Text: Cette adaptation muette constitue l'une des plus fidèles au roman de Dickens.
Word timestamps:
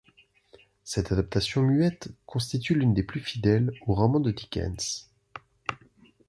Cette 0.83 1.11
adaptation 1.11 1.61
muette 1.61 2.09
constitue 2.25 2.73
l'une 2.73 2.95
des 2.95 3.03
plus 3.03 3.19
fidèles 3.19 3.71
au 3.85 3.93
roman 3.93 4.19
de 4.19 4.31
Dickens. 4.31 5.11